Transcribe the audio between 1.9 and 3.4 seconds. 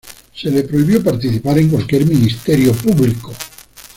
ministerio público.